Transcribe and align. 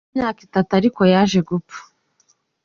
Nyuma 0.03 0.11
y’imyaka 0.13 0.39
itatu 0.47 0.69
ariko 0.79 0.99
Tinkham 1.01 1.13
yaje 1.15 1.39
gupfa. 1.49 1.79